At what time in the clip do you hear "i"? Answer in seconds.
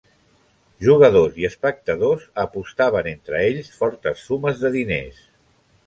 1.41-1.45